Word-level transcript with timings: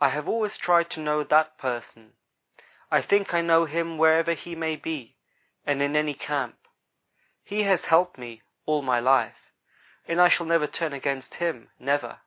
I 0.00 0.10
have 0.10 0.28
always 0.28 0.56
tried 0.56 0.88
to 0.90 1.00
know 1.02 1.24
that 1.24 1.58
'person.' 1.58 2.14
I 2.92 3.02
think 3.02 3.34
I 3.34 3.40
know 3.40 3.64
him 3.64 3.98
wherever 3.98 4.34
he 4.34 4.54
may 4.54 4.76
be, 4.76 5.16
and 5.64 5.82
in 5.82 5.96
any 5.96 6.14
camp. 6.14 6.68
He 7.42 7.64
has 7.64 7.86
helped 7.86 8.18
me 8.18 8.42
all 8.66 8.82
my 8.82 9.00
life, 9.00 9.50
and 10.06 10.20
I 10.20 10.28
shall 10.28 10.46
never 10.46 10.68
turn 10.68 10.92
against 10.92 11.34
him 11.42 11.70
never." 11.80 12.20